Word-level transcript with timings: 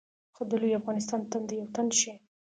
خو 0.35 0.41
د 0.49 0.51
لوی 0.61 0.71
افغانستان 0.79 1.21
تن 1.31 1.41
دې 1.49 1.55
یو 1.61 1.67
تن 1.75 1.87
شي. 1.99 2.11